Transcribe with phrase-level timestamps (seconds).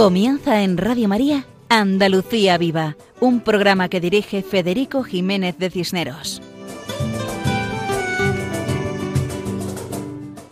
[0.00, 6.40] Comienza en Radio María Andalucía Viva, un programa que dirige Federico Jiménez de Cisneros.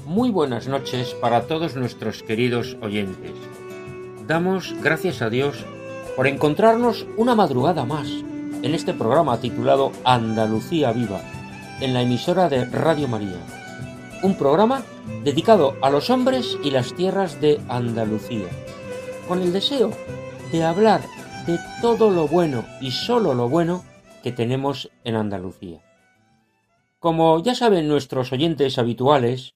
[0.05, 3.33] Muy buenas noches para todos nuestros queridos oyentes.
[4.27, 5.65] Damos gracias a Dios
[6.15, 11.23] por encontrarnos una madrugada más en este programa titulado Andalucía Viva,
[11.81, 13.41] en la emisora de Radio María.
[14.23, 14.83] Un programa
[15.25, 18.49] dedicado a los hombres y las tierras de Andalucía
[19.29, 19.93] con el deseo
[20.51, 21.03] de hablar
[21.47, 23.85] de todo lo bueno y solo lo bueno
[24.23, 25.85] que tenemos en Andalucía.
[26.99, 29.55] Como ya saben nuestros oyentes habituales,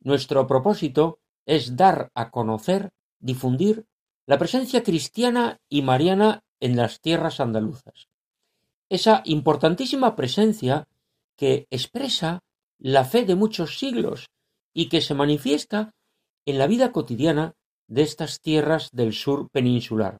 [0.00, 3.86] nuestro propósito es dar a conocer, difundir
[4.24, 8.08] la presencia cristiana y mariana en las tierras andaluzas.
[8.88, 10.86] Esa importantísima presencia
[11.36, 12.42] que expresa
[12.78, 14.30] la fe de muchos siglos
[14.72, 15.94] y que se manifiesta
[16.46, 17.54] en la vida cotidiana
[17.88, 20.18] de estas tierras del sur peninsular.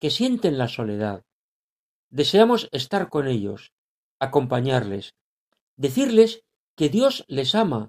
[0.00, 1.24] que sienten la soledad.
[2.10, 3.72] Deseamos estar con ellos,
[4.18, 5.14] acompañarles,
[5.78, 6.42] decirles
[6.76, 7.88] que Dios les ama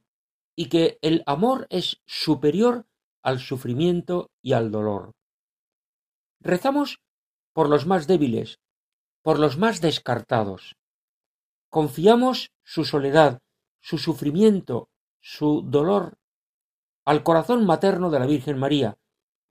[0.56, 2.88] y que el amor es superior
[3.22, 5.12] al sufrimiento y al dolor.
[6.40, 7.02] Rezamos
[7.52, 8.62] por los más débiles,
[9.24, 10.78] por los más descartados.
[11.72, 13.40] Confiamos su soledad,
[13.80, 14.90] su sufrimiento,
[15.22, 16.18] su dolor
[17.06, 18.98] al corazón materno de la Virgen María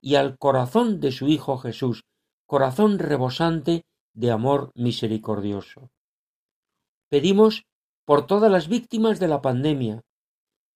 [0.02, 2.02] y al corazón de su Hijo Jesús,
[2.46, 5.90] corazón rebosante de amor misericordioso.
[7.08, 7.64] Pedimos
[8.04, 10.02] por todas las víctimas de la pandemia,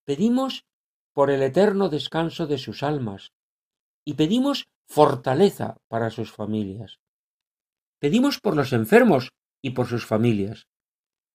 [0.07, 0.65] pedimos
[1.13, 3.33] por el eterno descanso de sus almas
[4.03, 7.01] y pedimos fortaleza para sus familias.
[7.99, 9.29] Pedimos por los enfermos
[9.63, 10.67] y por sus familias.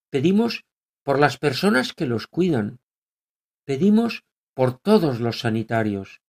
[0.10, 0.66] Pedimos
[1.04, 2.80] por las personas que los cuidan.
[3.66, 4.24] Pedimos
[4.56, 6.22] por todos los sanitarios.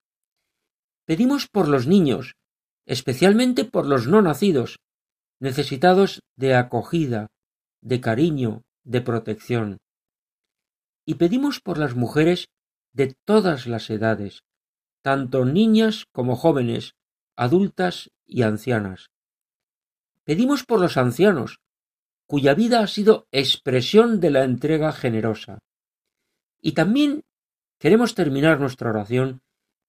[1.06, 2.36] Pedimos por los niños,
[2.84, 4.80] especialmente por los no nacidos,
[5.38, 7.28] necesitados de acogida,
[7.80, 9.78] de cariño, de protección.
[11.06, 12.48] Y pedimos por las mujeres
[12.92, 14.42] de todas las edades,
[15.02, 16.94] tanto niñas como jóvenes,
[17.34, 19.08] adultas y ancianas.
[20.24, 21.60] Pedimos por los ancianos,
[22.30, 25.58] cuya vida ha sido expresión de la entrega generosa.
[26.62, 27.24] Y también
[27.80, 29.42] queremos terminar nuestra oración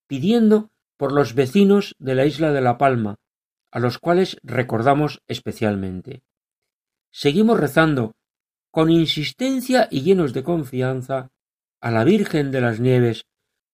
[0.07, 3.17] pidiendo por los vecinos de la isla de La Palma,
[3.69, 6.23] a los cuales recordamos especialmente.
[7.11, 8.15] Seguimos rezando
[8.71, 11.29] con insistencia y llenos de confianza
[11.79, 13.27] a la Virgen de las Nieves,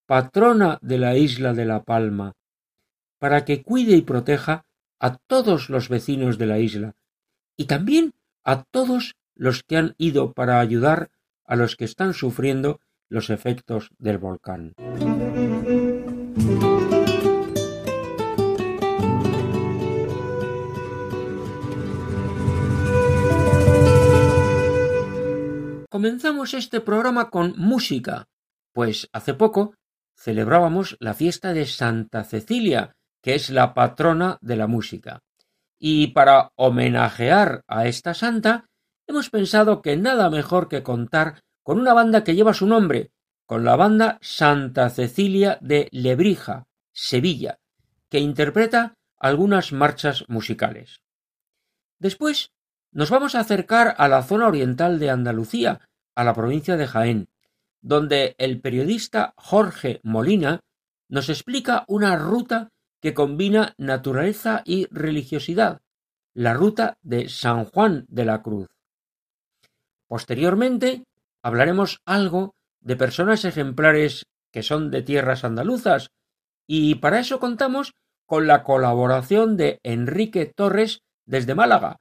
[0.05, 2.33] patrona de la isla de La Palma,
[3.17, 4.65] para que cuide y proteja
[4.99, 6.95] a todos los vecinos de la isla,
[7.55, 8.13] y también
[8.47, 11.11] a todos los que han ido para ayudar
[11.43, 14.73] a los que están sufriendo los efectos del volcán.
[25.89, 28.27] Comenzamos este programa con música,
[28.71, 29.75] pues hace poco
[30.15, 35.19] celebrábamos la fiesta de Santa Cecilia, que es la patrona de la música.
[35.79, 38.65] Y para homenajear a esta santa,
[39.07, 43.11] hemos pensado que nada mejor que contar con una banda que lleva su nombre,
[43.45, 47.59] con la banda Santa Cecilia de Lebrija, Sevilla,
[48.09, 51.01] que interpreta algunas marchas musicales.
[51.99, 52.51] Después
[52.91, 55.81] nos vamos a acercar a la zona oriental de Andalucía,
[56.15, 57.29] a la provincia de Jaén,
[57.81, 60.59] donde el periodista Jorge Molina
[61.09, 62.69] nos explica una ruta
[63.01, 65.81] que combina naturaleza y religiosidad,
[66.33, 68.67] la ruta de San Juan de la Cruz.
[70.07, 71.03] Posteriormente
[71.43, 76.09] hablaremos algo de personas ejemplares que son de tierras andaluzas
[76.65, 77.93] y para eso contamos
[78.25, 81.97] con la colaboración de Enrique Torres desde Málaga,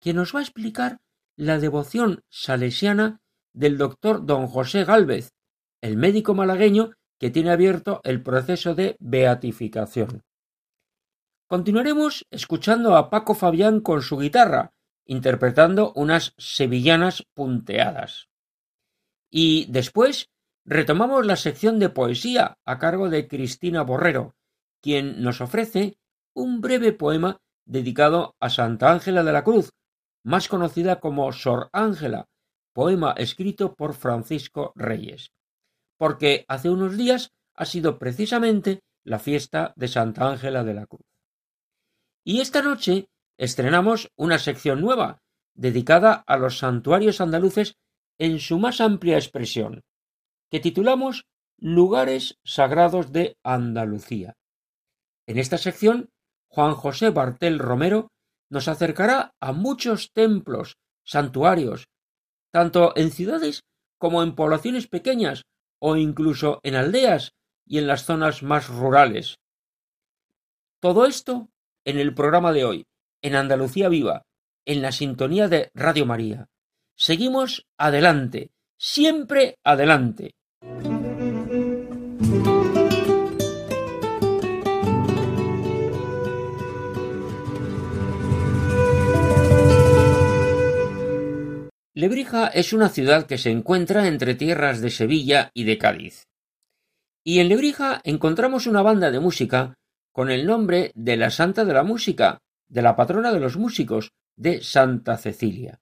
[0.00, 0.98] quien nos va a explicar
[1.36, 3.20] la devoción salesiana
[3.52, 5.32] del doctor don José Gálvez,
[5.80, 10.22] el médico malagueño que tiene abierto el proceso de beatificación.
[11.52, 14.72] Continuaremos escuchando a Paco Fabián con su guitarra,
[15.04, 18.30] interpretando unas sevillanas punteadas.
[19.30, 20.30] Y después
[20.64, 24.34] retomamos la sección de poesía a cargo de Cristina Borrero,
[24.80, 25.98] quien nos ofrece
[26.34, 29.74] un breve poema dedicado a Santa Ángela de la Cruz,
[30.24, 32.30] más conocida como Sor Ángela,
[32.72, 35.32] poema escrito por Francisco Reyes,
[35.98, 41.11] porque hace unos días ha sido precisamente la fiesta de Santa Ángela de la Cruz.
[42.24, 45.18] Y esta noche estrenamos una sección nueva,
[45.54, 47.74] dedicada a los santuarios andaluces
[48.18, 49.82] en su más amplia expresión,
[50.50, 51.24] que titulamos
[51.58, 54.36] Lugares Sagrados de Andalucía.
[55.26, 56.10] En esta sección,
[56.48, 58.08] Juan José Bartel Romero
[58.50, 61.88] nos acercará a muchos templos, santuarios,
[62.52, 63.64] tanto en ciudades
[63.98, 65.42] como en poblaciones pequeñas
[65.80, 67.32] o incluso en aldeas
[67.66, 69.38] y en las zonas más rurales.
[70.80, 71.48] Todo esto
[71.84, 72.86] en el programa de hoy,
[73.22, 74.26] en Andalucía Viva,
[74.64, 76.48] en la sintonía de Radio María.
[76.96, 80.34] Seguimos adelante, siempre adelante.
[91.94, 96.26] Lebrija es una ciudad que se encuentra entre tierras de Sevilla y de Cádiz.
[97.22, 99.74] Y en Lebrija encontramos una banda de música
[100.12, 104.12] con el nombre de la Santa de la Música, de la patrona de los músicos,
[104.36, 105.80] de Santa Cecilia.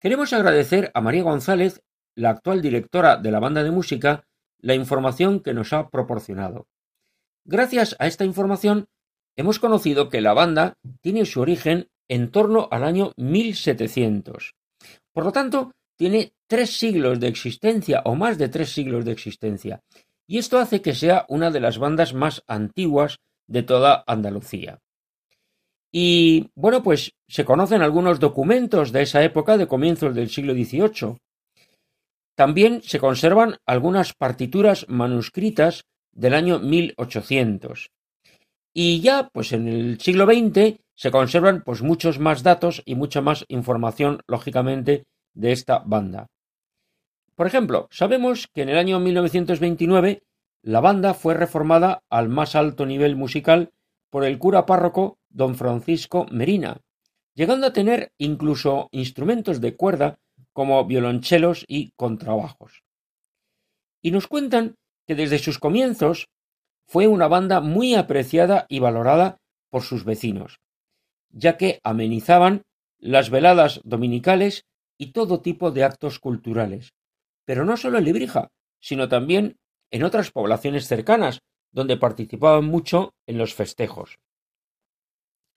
[0.00, 1.82] Queremos agradecer a María González,
[2.16, 4.24] la actual directora de la banda de música,
[4.58, 6.66] la información que nos ha proporcionado.
[7.44, 8.86] Gracias a esta información
[9.36, 14.54] hemos conocido que la banda tiene su origen en torno al año 1700.
[15.12, 19.82] Por lo tanto, tiene tres siglos de existencia o más de tres siglos de existencia
[20.30, 23.16] y esto hace que sea una de las bandas más antiguas
[23.48, 24.78] de toda Andalucía.
[25.90, 31.16] Y bueno, pues se conocen algunos documentos de esa época de comienzos del siglo XVIII.
[32.36, 35.82] También se conservan algunas partituras manuscritas
[36.12, 37.90] del año 1800.
[38.72, 43.20] Y ya, pues en el siglo XX se conservan pues muchos más datos y mucha
[43.20, 45.02] más información, lógicamente,
[45.34, 46.28] de esta banda.
[47.40, 50.22] Por ejemplo, sabemos que en el año 1929
[50.60, 53.72] la banda fue reformada al más alto nivel musical
[54.10, 56.82] por el cura párroco don Francisco Merina,
[57.32, 60.18] llegando a tener incluso instrumentos de cuerda
[60.52, 62.82] como violonchelos y contrabajos.
[64.02, 64.74] Y nos cuentan
[65.06, 66.28] que desde sus comienzos
[66.86, 69.38] fue una banda muy apreciada y valorada
[69.70, 70.60] por sus vecinos,
[71.30, 72.64] ya que amenizaban
[72.98, 74.66] las veladas dominicales
[74.98, 76.92] y todo tipo de actos culturales,
[77.44, 78.48] pero no solo en Librija,
[78.80, 79.56] sino también
[79.90, 81.40] en otras poblaciones cercanas,
[81.72, 84.18] donde participaban mucho en los festejos.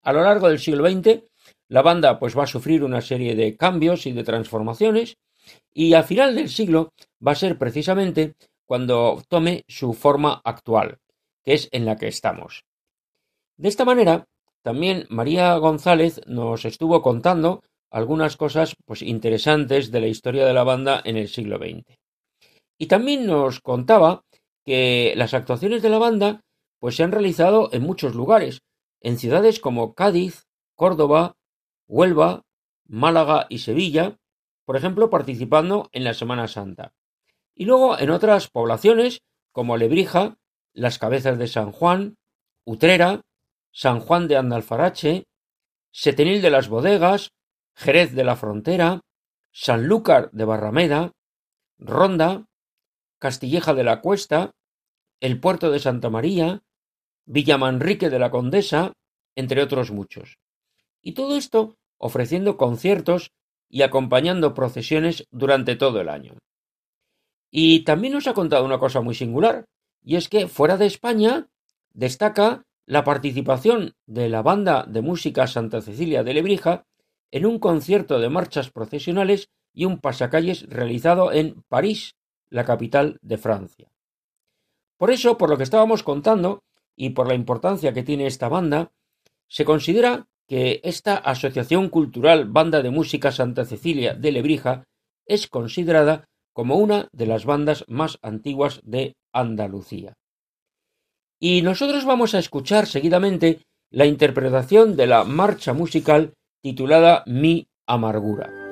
[0.04, 1.24] A lo largo del siglo XX,
[1.70, 5.18] la banda pues va a sufrir una serie de cambios y de transformaciones,
[5.74, 6.94] y al final del siglo
[7.26, 11.00] va a ser precisamente cuando tome su forma actual,
[11.44, 12.64] que es en la que estamos.
[13.58, 14.26] De esta manera,
[14.62, 20.64] también María González nos estuvo contando algunas cosas pues interesantes de la historia de la
[20.64, 21.96] banda en el siglo XX.
[22.80, 24.26] Y también nos contaba
[24.66, 26.42] que las actuaciones de la banda
[26.80, 28.64] pues se han realizado en muchos lugares,
[29.00, 31.36] en ciudades como Cádiz, Córdoba,
[31.88, 32.42] Huelva,
[32.88, 34.18] Málaga y Sevilla,
[34.66, 36.94] por ejemplo, participando en la Semana Santa.
[37.54, 39.22] Y luego en otras poblaciones
[39.52, 40.40] como Lebrija,
[40.74, 42.18] Las Cabezas de San Juan,
[42.66, 43.22] Utrera,
[43.72, 45.26] San Juan de Andalfarache,
[45.92, 47.34] Setenil de las Bodegas,
[47.76, 49.02] Jerez de la Frontera,
[49.52, 51.12] Sanlúcar de Barrameda,
[51.78, 52.46] Ronda,
[53.20, 54.52] Castilleja de la Cuesta,
[55.20, 56.62] el puerto de Santa María,
[57.26, 58.94] Villamanrique de la Condesa,
[59.36, 60.38] entre otros muchos.
[61.02, 63.32] Y todo esto ofreciendo conciertos
[63.70, 66.38] y acompañando procesiones durante todo el año.
[67.50, 69.66] Y también nos ha contado una cosa muy singular,
[70.04, 71.48] y es que fuera de España
[71.94, 76.84] destaca la participación de la banda de música Santa Cecilia de Lebrija
[77.34, 82.16] en un concierto de marchas procesionales y un pasacalles realizado en París,
[82.52, 83.92] la capital de Francia.
[84.98, 86.62] Por eso, por lo que estábamos contando,
[86.96, 88.92] y por la importancia que tiene esta banda,
[89.48, 94.84] se considera que esta Asociación Cultural Banda de Música Santa Cecilia de Lebrija
[95.26, 100.14] es considerada como una de las bandas más antiguas de Andalucía.
[101.40, 108.63] Y nosotros vamos a escuchar seguidamente la interpretación de la marcha musical titulada Mi Amargura.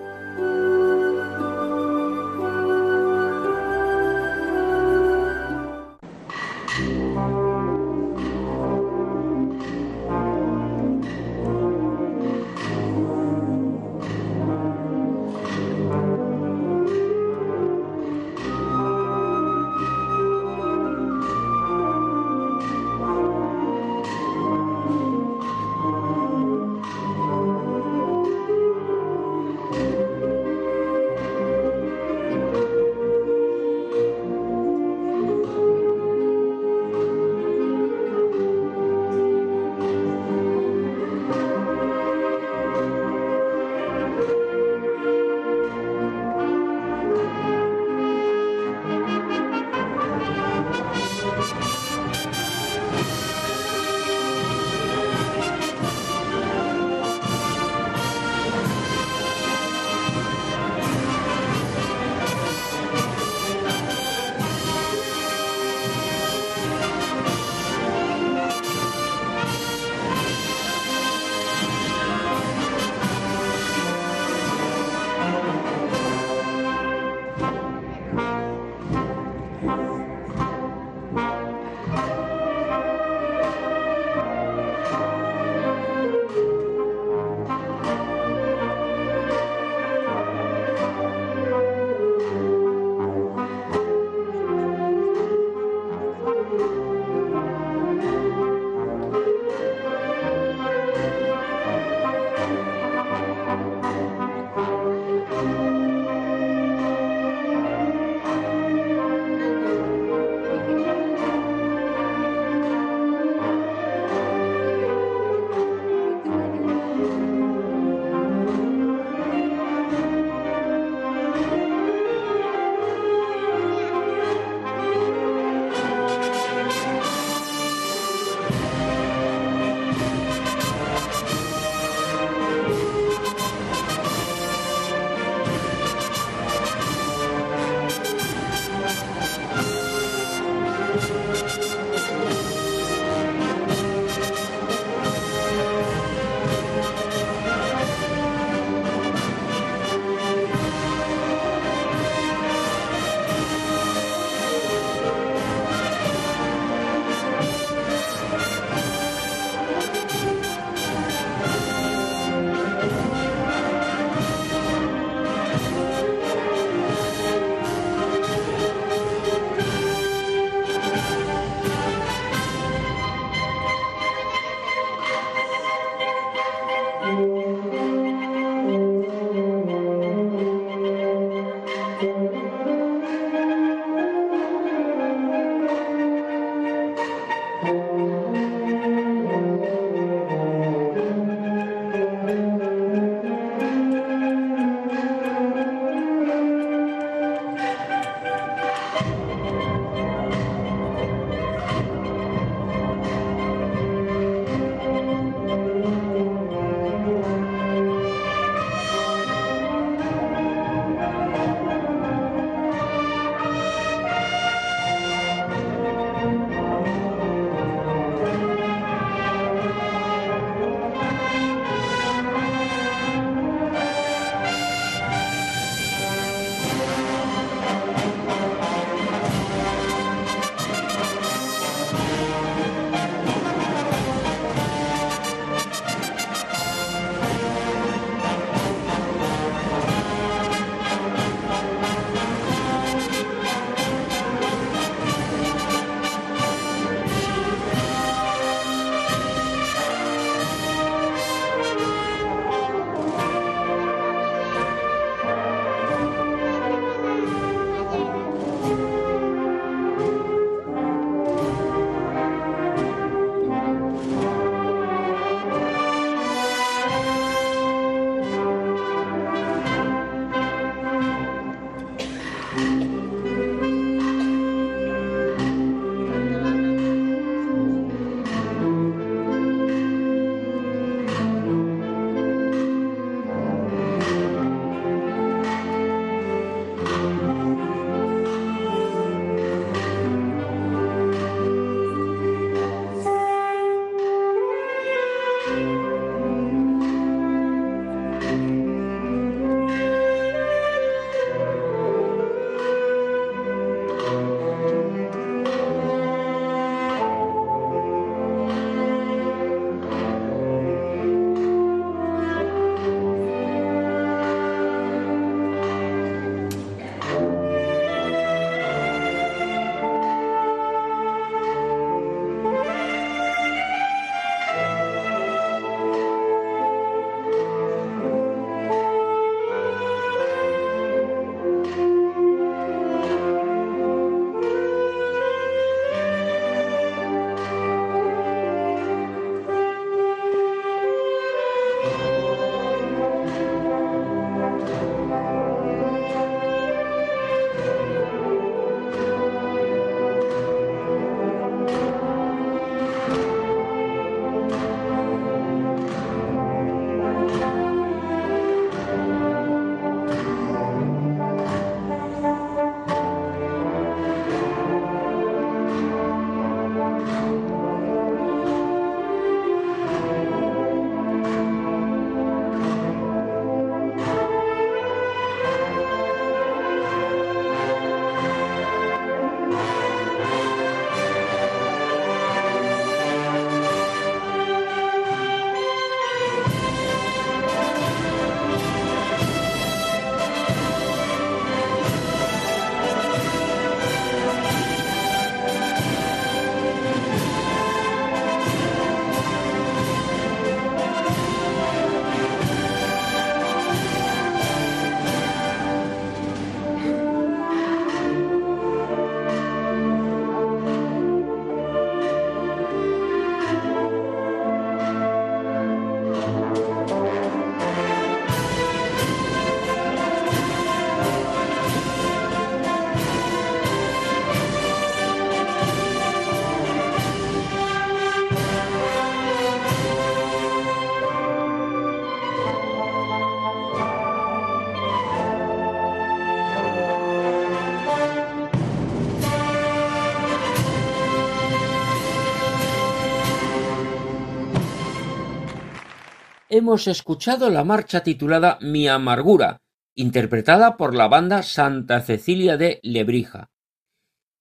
[446.52, 449.62] Hemos escuchado la marcha titulada Mi amargura,
[449.96, 453.50] interpretada por la banda Santa Cecilia de Lebrija.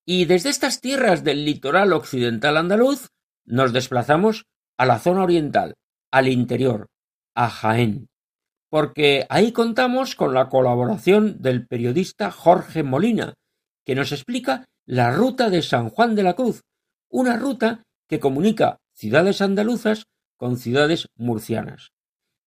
[0.04, 3.10] Y desde estas tierras del litoral occidental andaluz
[3.44, 4.46] nos desplazamos
[4.76, 5.76] a la zona oriental,
[6.10, 6.88] al interior,
[7.36, 8.08] a Jaén,
[8.70, 13.34] porque ahí contamos con la colaboración del periodista Jorge Molina,
[13.86, 16.62] que nos explica la ruta de San Juan de la Cruz,
[17.08, 21.92] una ruta que comunica ciudades andaluzas con ciudades murcianas.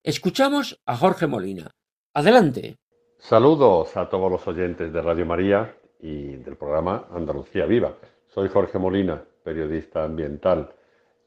[0.06, 1.72] Escuchamos a Jorge Molina.
[2.14, 2.76] Adelante.
[3.20, 7.96] Saludos a todos los oyentes de Radio María y del programa Andalucía Viva.
[8.28, 10.74] Soy Jorge Molina, periodista ambiental,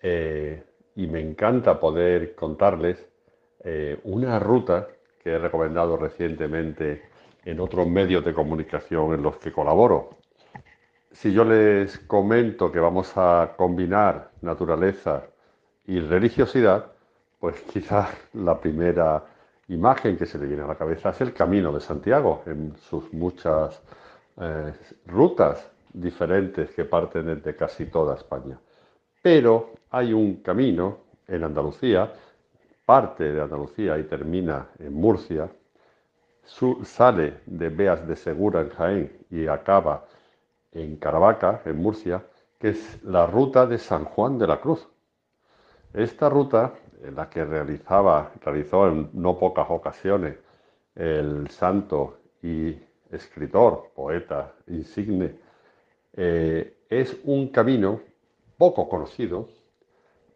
[0.03, 0.63] eh,
[0.95, 3.03] y me encanta poder contarles
[3.65, 4.89] eh, una ruta
[5.25, 7.09] que he recomendado recientemente
[7.47, 10.19] en otros medios de comunicación en los que colaboro.
[11.13, 15.25] Si yo les comento que vamos a combinar naturaleza
[15.87, 16.93] y religiosidad,
[17.39, 19.25] pues quizás la primera
[19.69, 23.13] imagen que se le viene a la cabeza es el Camino de Santiago, en sus
[23.13, 23.83] muchas
[24.41, 24.73] eh,
[25.07, 28.59] rutas diferentes que parten desde casi toda España.
[29.23, 32.13] Pero hay un camino en Andalucía,
[32.85, 35.51] parte de Andalucía y termina en Murcia,
[36.85, 40.07] sale de Beas de Segura en Jaén y acaba
[40.71, 42.23] en Caravaca, en Murcia,
[42.59, 44.87] que es la ruta de San Juan de la Cruz.
[45.93, 50.37] Esta ruta en la que realizaba, realizó en no pocas ocasiones
[50.95, 52.77] el santo y
[53.11, 55.35] escritor, poeta insigne,
[56.15, 58.01] eh, es un camino
[58.57, 59.49] poco conocido,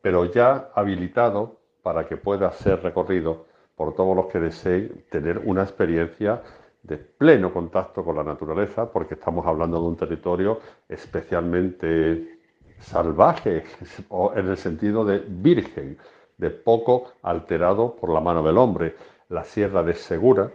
[0.02, 5.62] pero ya habilitado para que pueda ser recorrido por todos los que deseen tener una
[5.62, 6.42] experiencia
[6.82, 12.38] de pleno contacto con la naturaleza, porque estamos hablando de un territorio especialmente
[12.78, 13.64] salvaje,
[14.34, 15.98] en el sentido de virgen,
[16.40, 18.96] de poco alterado por la mano del hombre.
[19.28, 20.50] La Sierra de Segura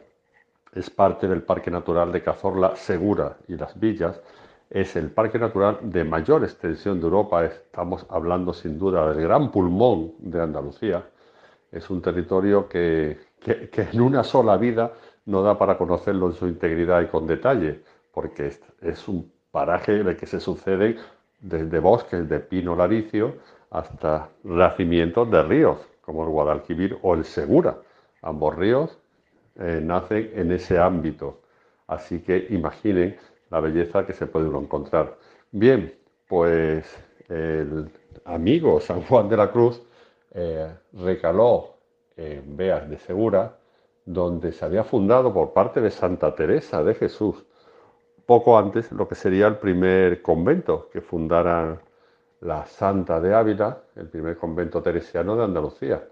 [0.73, 4.19] es parte del Parque Natural de Cazorla Segura y las Villas.
[4.69, 7.45] Es el parque natural de mayor extensión de Europa.
[7.45, 11.03] Estamos hablando sin duda del gran pulmón de Andalucía.
[11.71, 14.91] Es un territorio que, en una sola vida
[15.27, 20.07] no da para conocerlo en su integridad y con detalle, porque es, un paraje en
[20.07, 20.97] el que se suceden
[21.39, 23.35] desde bosques de pino laricio
[23.69, 27.77] hasta nacimientos de ríos, como el Guadalquivir o el Segura.
[28.21, 28.97] Ambos ríos
[29.55, 31.41] eh, nacen en ese ámbito.
[31.87, 33.17] Así que imaginen
[33.49, 35.17] la belleza que se puede uno encontrar.
[35.51, 35.93] Bien,
[36.27, 36.85] pues
[37.29, 37.89] el
[38.25, 39.81] amigo San Juan de la Cruz
[40.31, 41.75] eh, recaló
[42.17, 43.57] en Beas de Segura,
[44.05, 47.45] donde se había fundado por parte de Santa Teresa de Jesús,
[48.25, 51.79] poco antes lo que sería el primer convento que fundaran
[52.41, 56.07] la Santa de Ávila, el primer convento teresiano de Andalucía.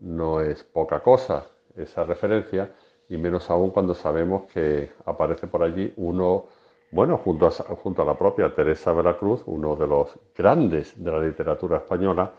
[0.00, 2.70] No es poca cosa esa referencia,
[3.08, 6.46] y menos aún cuando sabemos que aparece por allí uno,
[6.90, 11.20] bueno, junto a, junto a la propia Teresa Veracruz, uno de los grandes de la
[11.20, 12.32] literatura española,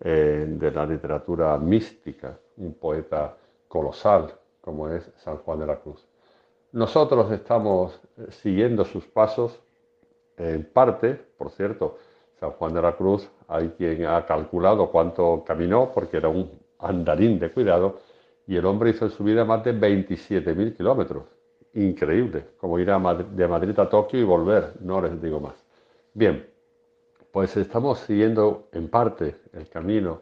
[0.00, 3.36] eh, de la literatura mística, un poeta
[3.68, 6.04] colosal como es San Juan de la Cruz.
[6.72, 9.60] Nosotros estamos eh, siguiendo sus pasos
[10.36, 11.98] en parte, por cierto,
[12.46, 17.38] San Juan de la Cruz, hay quien ha calculado cuánto caminó, porque era un andarín
[17.40, 17.98] de cuidado,
[18.46, 21.24] y el hombre hizo en su vida más de 27.000 kilómetros.
[21.74, 25.54] Increíble, como ir de Madrid a Tokio y volver, no les digo más.
[26.14, 26.46] Bien,
[27.32, 30.20] pues estamos siguiendo en parte el camino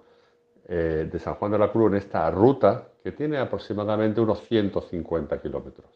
[0.67, 5.41] eh, de San Juan de la Cruz en esta ruta que tiene aproximadamente unos 150
[5.43, 5.87] kilómetros.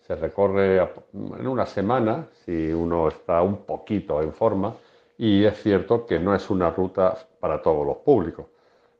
[0.00, 0.78] Se recorre
[1.12, 4.74] en una semana si uno está un poquito en forma
[5.18, 8.46] y es cierto que no es una ruta para todos los públicos.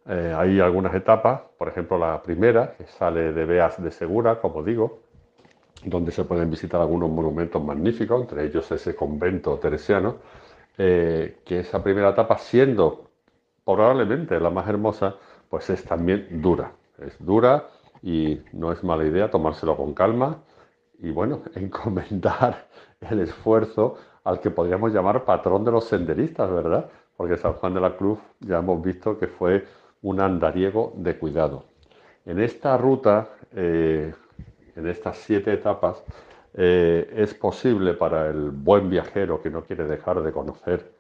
[0.07, 4.63] Eh, hay algunas etapas, por ejemplo la primera, que sale de Beas de Segura, como
[4.63, 5.01] digo,
[5.85, 10.17] donde se pueden visitar algunos monumentos magníficos, entre ellos ese convento teresiano,
[10.77, 13.11] eh, que esa primera etapa, siendo
[13.65, 15.17] probablemente la más hermosa,
[15.49, 16.73] pues es también dura.
[16.99, 17.69] Es dura
[18.03, 20.43] y no es mala idea tomárselo con calma
[20.99, 22.67] y bueno, encomendar
[23.01, 26.91] el esfuerzo al que podríamos llamar patrón de los senderistas, ¿verdad?
[27.17, 29.65] Porque San Juan de la Cruz ya hemos visto que fue
[30.03, 31.65] un andariego de cuidado.
[32.25, 34.13] En esta ruta, eh,
[34.77, 36.03] en estas siete etapas,
[36.55, 40.93] eh, es posible para el buen viajero que no quiere dejar de conocer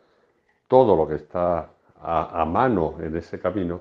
[0.69, 3.81] todo lo que está a, mano en ese camino,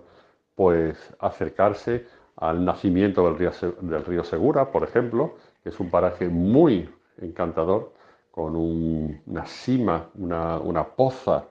[0.56, 6.28] pues acercarse al nacimiento del río, del río Segura, por ejemplo, que es un paraje
[6.28, 6.90] muy
[7.22, 7.94] encantador,
[8.38, 11.46] con una cima, una, poza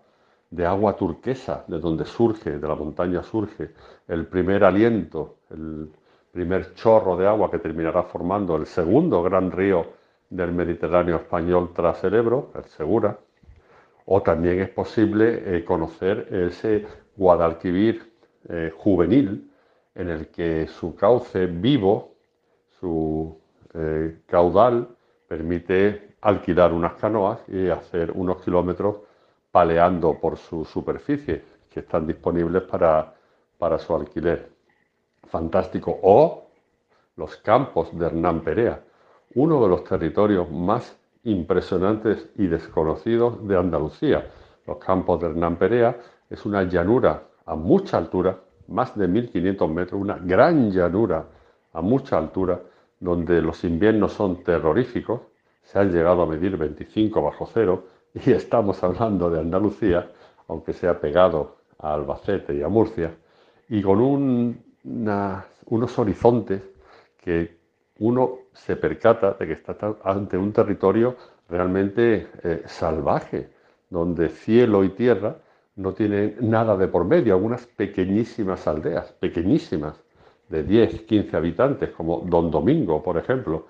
[0.49, 3.73] de agua turquesa, de donde surge, de la montaña surge
[4.07, 5.91] el primer aliento, el
[6.31, 9.85] primer chorro de agua que terminará formando el segundo gran río
[10.31, 13.19] del Mediterráneo español tras el Ebro, el Segura,
[14.05, 18.13] o también es posible eh, conocer ese Guadalquivir
[18.49, 19.51] eh, juvenil
[19.97, 22.15] en el que su cauce vivo,
[22.79, 23.37] su
[23.75, 24.87] eh, caudal,
[25.27, 28.97] permite alquilar unas canoas y hacer unos kilómetros
[29.53, 33.15] paleando por su superficie, que están disponibles para,
[33.57, 34.51] para su alquiler.
[35.29, 35.97] Fantástico.
[36.03, 36.49] O
[37.15, 38.83] los campos de Hernán Perea,
[39.37, 44.29] uno de los territorios más impresionantes y desconocidos de Andalucía.
[44.67, 45.97] Los campos de Hernán Perea
[46.29, 48.37] es una llanura a mucha altura,
[48.67, 51.25] más de 1500 metros, una gran llanura
[51.73, 52.61] a mucha altura,
[52.99, 55.21] donde los inviernos son terroríficos,
[55.67, 60.09] se han llegado a medir 25 bajo cero, y estamos hablando de Andalucía,
[60.49, 63.15] aunque sea pegado a Albacete y a Murcia,
[63.69, 64.01] y con
[64.85, 66.63] unos horizontes
[67.19, 67.57] que
[67.99, 71.17] uno se percata de que está ante un territorio
[71.49, 73.51] realmente eh, salvaje,
[73.91, 75.37] donde cielo y tierra
[75.77, 80.01] no tienen nada de por medio, algunas pequeñísimas aldeas, pequeñísimas,
[80.49, 83.67] de 10, 15 habitantes, como Don Domingo, por ejemplo,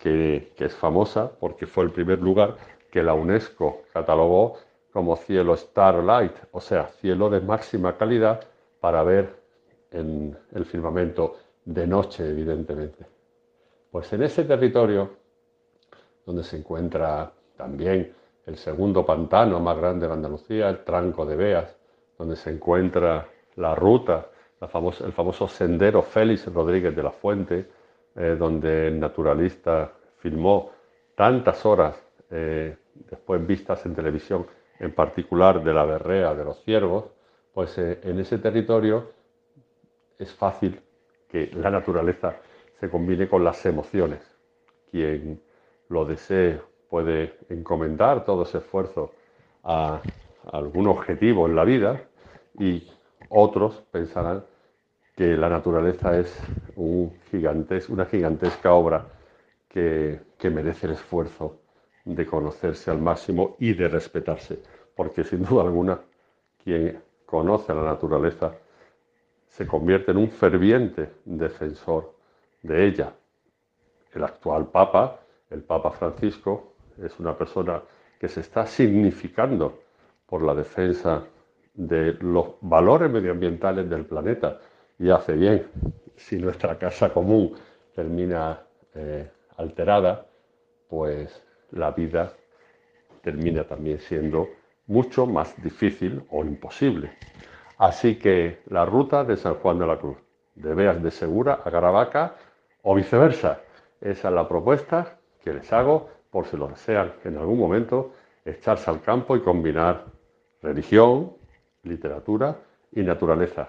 [0.00, 2.56] que, es famosa porque fue el primer lugar
[2.90, 4.56] que la UNESCO catalogó
[4.92, 8.40] como cielo starlight, o sea, cielo de máxima calidad
[8.80, 9.36] para ver
[9.92, 13.06] en el firmamento de noche, evidentemente.
[13.90, 15.10] Pues en ese territorio,
[16.26, 18.12] donde se encuentra también
[18.46, 21.76] el segundo pantano más grande de Andalucía, el Tranco de Beas,
[22.18, 24.28] donde se encuentra la ruta,
[24.60, 27.68] el famoso sendero Félix Rodríguez de la Fuente,
[28.16, 30.72] eh, donde el naturalista filmó
[31.14, 32.76] tantas horas eh,
[33.08, 34.46] después vistas en televisión,
[34.78, 37.04] en particular de la berrea de los ciervos,
[37.52, 39.10] pues eh, en ese territorio
[40.18, 40.80] es fácil
[41.28, 42.36] que la naturaleza
[42.78, 44.20] se combine con las emociones.
[44.90, 45.40] Quien
[45.88, 49.12] lo desee puede encomendar todo ese esfuerzo
[49.62, 50.00] a
[50.50, 52.02] algún objetivo en la vida
[52.58, 52.90] y
[53.28, 54.44] otros pensarán
[55.20, 56.34] que la naturaleza es
[56.76, 57.12] un
[57.90, 59.06] una gigantesca obra
[59.68, 61.58] que, que merece el esfuerzo
[62.06, 64.62] de conocerse al máximo y de respetarse,
[64.96, 66.00] porque sin duda alguna
[66.64, 68.54] quien conoce a la naturaleza
[69.46, 72.14] se convierte en un ferviente defensor
[72.62, 73.12] de ella.
[74.14, 77.82] El actual Papa, el Papa Francisco, es una persona
[78.18, 79.80] que se está significando
[80.24, 81.24] por la defensa
[81.74, 84.58] de los valores medioambientales del planeta
[85.00, 85.66] y hace bien.
[86.14, 87.54] Si nuestra casa común
[87.94, 88.60] termina
[88.94, 90.26] eh, alterada,
[90.88, 92.32] pues la vida
[93.22, 94.48] termina también siendo
[94.86, 97.10] mucho más difícil o imposible.
[97.78, 100.18] Así que la ruta de San Juan de la Cruz,
[100.54, 102.36] de Beas de Segura a Caravaca
[102.82, 103.62] o viceversa,
[104.00, 108.12] esa es la propuesta que les hago por si lo desean en algún momento,
[108.44, 110.04] echarse al campo y combinar
[110.62, 111.32] religión,
[111.82, 112.56] literatura
[112.92, 113.68] y naturaleza.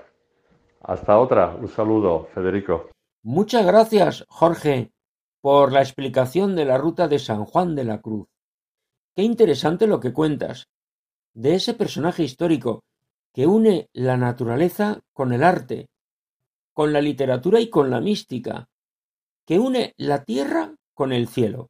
[0.83, 2.89] Hasta otra, un saludo, Federico.
[3.23, 4.91] Muchas gracias, Jorge
[5.41, 8.27] por la explicación de la ruta de San Juan de la Cruz.
[9.15, 10.67] Qué interesante lo que cuentas,
[11.33, 12.83] de ese personaje histórico
[13.33, 15.87] que une la naturaleza con el arte,
[16.73, 18.69] con la literatura y con la mística,
[19.45, 21.69] que une la tierra con el cielo.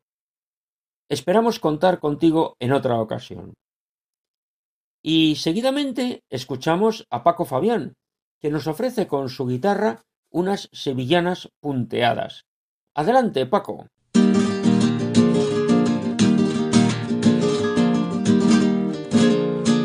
[1.07, 3.53] Esperamos contar contigo en otra ocasión.
[5.03, 7.95] Y seguidamente escuchamos a Paco Fabián,
[8.41, 12.45] que nos ofrece con su guitarra unas sevillanas punteadas.
[12.95, 13.87] Adelante, Paco.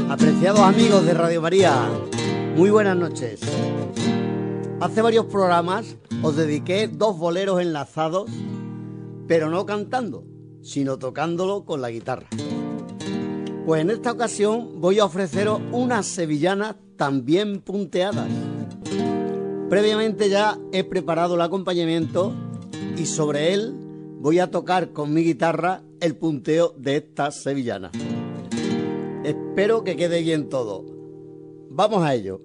[0.09, 1.88] Apreciados amigos de Radio María,
[2.57, 3.40] muy buenas noches.
[4.81, 8.31] Hace varios programas os dediqué dos boleros enlazados,
[9.29, 10.25] pero no cantando,
[10.62, 12.29] sino tocándolo con la guitarra.
[13.67, 18.29] Pues en esta ocasión voy a ofreceros unas sevillanas también punteadas.
[19.69, 22.33] Previamente ya he preparado el acompañamiento
[22.97, 23.75] y sobre él
[24.21, 27.91] voy a tocar con mi guitarra el punteo de esta sevillana.
[29.25, 30.85] Espero que quede bien todo.
[31.69, 32.41] Vamos a ello.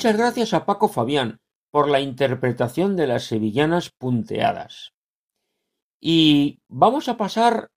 [0.00, 4.94] Muchas gracias a Paco Fabián por la interpretación de las sevillanas punteadas.
[6.00, 7.68] Y vamos a pasar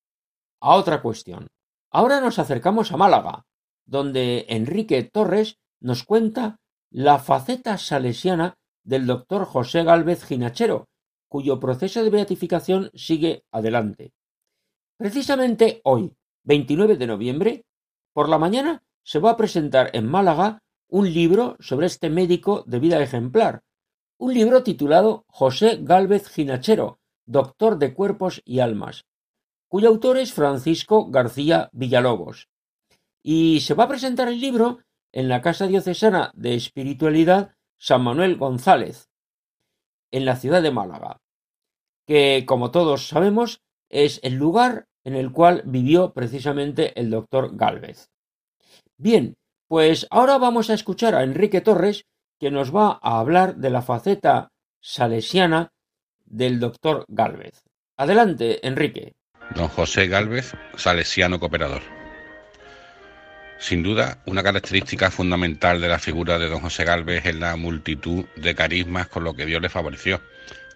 [0.62, 1.50] a otra cuestión.
[1.92, 3.44] Ahora nos acercamos a Málaga,
[3.86, 8.54] donde Enrique Torres nos cuenta la faceta salesiana
[8.86, 10.88] del doctor José Gálvez Ginachero,
[11.28, 14.14] cuyo proceso de beatificación sigue adelante.
[14.96, 17.66] Precisamente hoy, 29 de noviembre,
[18.14, 22.78] por la mañana se va a presentar en Málaga un libro sobre este médico de
[22.78, 23.64] vida ejemplar,
[24.20, 29.08] un libro titulado José Gálvez Ginachero, Doctor de Cuerpos y Almas,
[29.68, 32.48] cuyo autor es Francisco García Villalobos.
[33.24, 38.38] Y se va a presentar el libro en la Casa Diocesana de Espiritualidad San Manuel
[38.38, 39.10] González,
[40.12, 41.22] en la ciudad de Málaga,
[42.06, 48.12] que, como todos sabemos, es el lugar en el cual vivió precisamente el doctor Gálvez.
[48.96, 49.36] Bien,
[49.74, 52.06] pues ahora vamos a escuchar a Enrique Torres,
[52.40, 55.72] que nos va a hablar de la faceta salesiana
[56.26, 57.64] del doctor Gálvez.
[57.98, 59.16] Adelante, Enrique.
[59.56, 61.82] Don José Gálvez, salesiano cooperador.
[63.58, 68.26] Sin duda, una característica fundamental de la figura de don José Gálvez es la multitud
[68.36, 70.22] de carismas con lo que Dios le favoreció.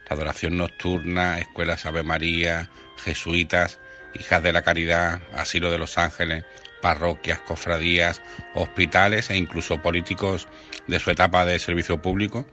[0.10, 3.78] La adoración nocturna, escuelas Ave María, jesuitas,
[4.16, 6.46] hijas de la caridad, asilo de los ángeles,
[6.82, 8.22] parroquias, cofradías,
[8.54, 10.48] hospitales e incluso políticos
[10.88, 12.46] de su etapa de servicio público,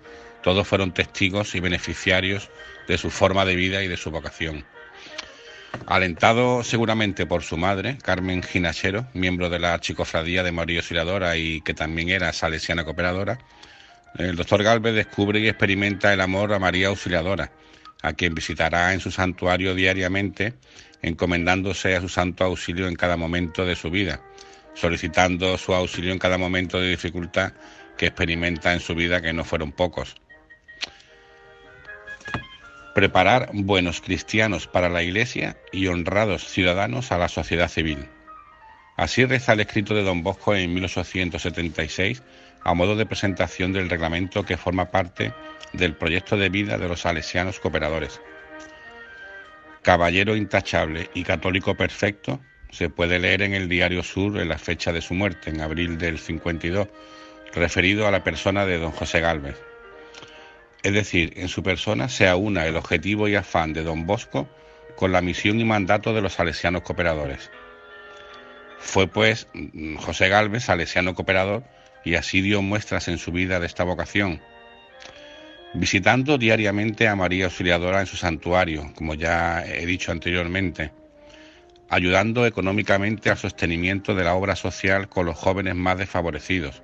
[0.43, 2.51] todos fueron testigos y beneficiarios
[2.87, 4.65] de su forma de vida y de su vocación.
[5.87, 11.61] Alentado seguramente por su madre, Carmen Ginachero, miembro de la Chicofradía de María Auxiliadora y
[11.63, 13.39] que también era salesiana cooperadora,
[14.17, 17.51] el doctor Galvez descubre y experimenta el amor a María Auxiliadora,
[18.03, 20.55] a quien visitará en su santuario diariamente,
[21.05, 24.21] encomendándose a su santo auxilio en cada momento de su vida,
[24.75, 27.53] solicitando su auxilio en cada momento de dificultad
[27.97, 30.17] que experimenta en su vida, que no fueron pocos
[32.95, 38.09] preparar buenos cristianos para la Iglesia y honrados ciudadanos a la sociedad civil.
[38.97, 42.23] Así reza el escrito de don Bosco en 1876
[42.63, 45.35] a modo de presentación del reglamento que forma parte
[45.73, 48.21] del proyecto de vida de los salesianos cooperadores.
[49.85, 52.41] Caballero intachable y católico perfecto
[52.71, 55.99] se puede leer en el Diario Sur en la fecha de su muerte, en abril
[55.99, 56.89] del 52,
[57.53, 59.57] referido a la persona de don José Gálvez
[60.85, 64.47] es decir, en su persona se aúna el objetivo y afán de don Bosco
[64.97, 67.51] con la misión y mandato de los salesianos cooperadores.
[68.79, 69.49] Fue pues
[69.97, 71.65] José Galvez salesiano cooperador
[72.05, 74.43] y así dio muestras en su vida de esta vocación,
[75.75, 80.93] visitando diariamente a María Auxiliadora en su santuario, como ya he dicho anteriormente,
[81.89, 86.83] ayudando económicamente al sostenimiento de la obra social con los jóvenes más desfavorecidos,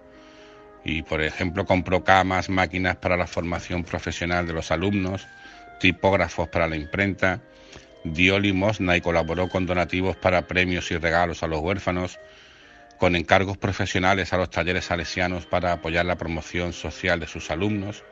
[0.85, 5.29] y, por ejemplo, compró camas, máquinas para la formación profesional de los alumnos,
[5.79, 7.41] tipógrafos para la imprenta,
[8.03, 12.19] dio limosna y colaboró con donativos para premios y regalos a los huérfanos,
[12.99, 18.03] con encargos profesionales a los talleres salesianos para apoyar la promoción social de sus alumnos.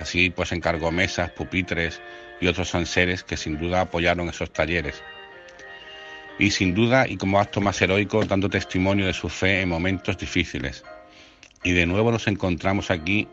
[0.00, 2.00] Así pues encargó mesas, pupitres
[2.40, 5.02] y otros enseres que sin duda apoyaron esos talleres.
[6.38, 10.18] Y sin duda, y como acto más heroico, dando testimonio de su fe en momentos
[10.18, 10.82] difíciles.
[11.62, 13.28] Y de nuevo nos encontramos aquí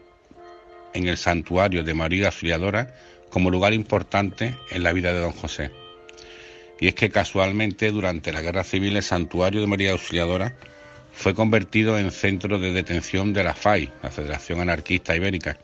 [0.93, 2.93] en el santuario de María Auxiliadora
[3.30, 5.72] como lugar importante en la vida de don José.
[6.80, 10.56] Y es que casualmente durante la Guerra Civil el santuario de María Auxiliadora
[11.12, 15.58] fue convertido en centro de detención de la FAI, la Federación Anarquista Ibérica,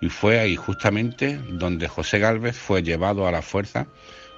[0.00, 3.86] y fue ahí justamente donde José Gálvez fue llevado a la fuerza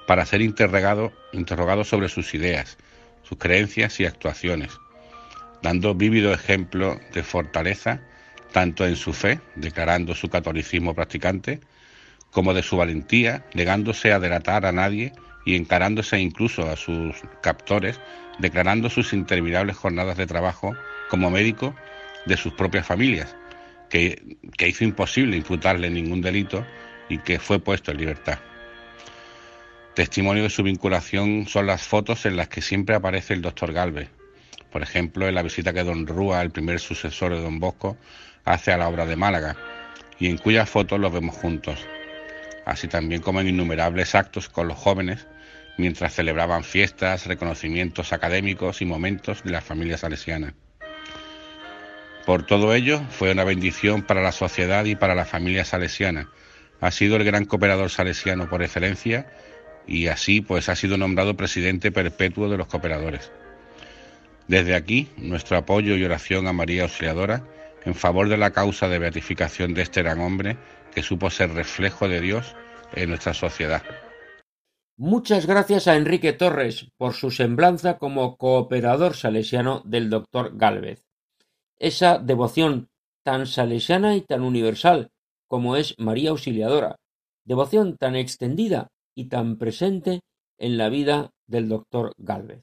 [0.07, 2.77] para ser interrogado, interrogado sobre sus ideas,
[3.23, 4.77] sus creencias y actuaciones
[5.63, 8.01] dando vívido ejemplo de fortaleza
[8.51, 11.61] tanto en su fe, declarando su catolicismo practicante,
[12.29, 15.11] como de su valentía, negándose a delatar a nadie
[15.43, 17.99] y encarándose incluso a sus captores,
[18.37, 20.75] declarando sus interminables jornadas de trabajo
[21.09, 21.73] como médico
[22.27, 23.35] de sus propias familias,
[23.93, 26.65] que, hizo imposible imputarle ningún delito
[27.09, 28.39] y que fue puesto en libertad.
[29.93, 34.09] Testimonio de su vinculación son las fotos en las que siempre aparece el doctor Galvez,
[34.71, 37.95] por ejemplo, en la visita que don Rúa, el primer sucesor de don Bosco,
[38.45, 39.55] hace a la obra de Málaga,
[40.17, 41.85] y en cuyas fotos los vemos juntos,
[42.65, 45.27] así también como en innumerables actos con los jóvenes,
[45.77, 50.55] mientras celebraban fiestas, reconocimientos académicos y momentos de la familia salesiana.
[52.25, 56.29] Por todo ello, fue una bendición para la sociedad y para la familia salesiana.
[56.79, 59.27] Ha sido el gran cooperador salesiano por excelencia
[59.87, 63.31] y así pues ha sido nombrado presidente perpetuo de los cooperadores.
[64.47, 67.45] Desde aquí, nuestro apoyo y oración a María Auxiliadora,
[67.85, 70.57] en favor de la causa de beatificación de este gran hombre
[70.93, 72.55] que supo ser reflejo de Dios
[72.93, 73.83] en nuestra sociedad.
[74.95, 81.03] Muchas gracias a Enrique Torres por su semblanza como cooperador salesiano del doctor Gálvez.
[81.83, 82.87] Esa devoción
[83.25, 85.09] tan salesiana y tan universal
[85.49, 86.95] como es María Auxiliadora,
[87.45, 90.21] devoción tan extendida y tan presente
[90.57, 92.61] en la vida del doctor Gálvez.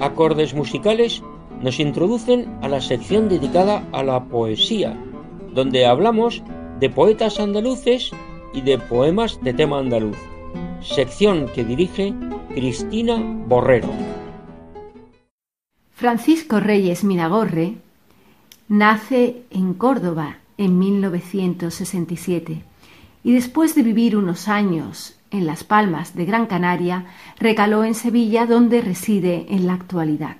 [0.00, 1.22] Acordes musicales
[1.62, 4.96] nos introducen a la sección dedicada a la poesía,
[5.54, 6.42] donde hablamos
[6.78, 8.10] de poetas andaluces
[8.54, 10.16] y de poemas de tema andaluz,
[10.80, 12.14] sección que dirige
[12.54, 13.16] Cristina
[13.46, 13.90] Borrero.
[15.92, 17.74] Francisco Reyes Miragorre
[18.68, 22.62] nace en Córdoba en 1967
[23.22, 27.06] y después de vivir unos años en Las Palmas de Gran Canaria,
[27.38, 30.36] recaló en Sevilla donde reside en la actualidad.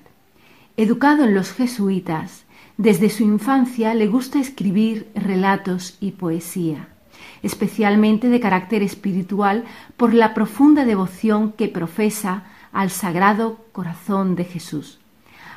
[0.77, 2.45] Educado en los jesuitas,
[2.77, 6.89] desde su infancia le gusta escribir relatos y poesía,
[7.43, 9.65] especialmente de carácter espiritual
[9.97, 14.99] por la profunda devoción que profesa al Sagrado Corazón de Jesús.